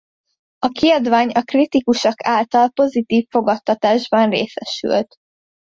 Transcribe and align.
A 0.59 0.67
kiadvány 0.67 1.29
a 1.29 1.41
kritikusok 1.41 2.13
által 2.17 2.69
pozitív 2.69 3.27
fogadtatásban 3.29 4.29
részesült. 4.29 5.15